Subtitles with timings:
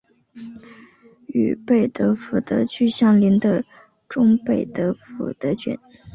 [1.27, 3.63] 与贝德福德区相邻的
[4.09, 5.77] 中贝德福德郡。